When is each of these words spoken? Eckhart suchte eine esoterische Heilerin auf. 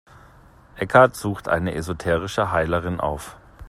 Eckhart 0.77 1.15
suchte 1.15 1.51
eine 1.51 1.75
esoterische 1.75 2.49
Heilerin 2.51 2.99
auf. 2.99 3.37